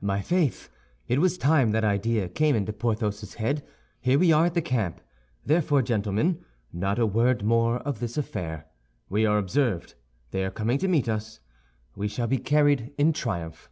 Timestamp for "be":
12.26-12.38